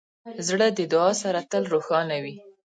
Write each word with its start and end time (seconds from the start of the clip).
زړه 0.47 0.67
د 0.77 0.79
دعا 0.93 1.11
سره 1.23 1.39
تل 1.51 1.63
روښانه 1.73 2.17
وي. 2.23 2.35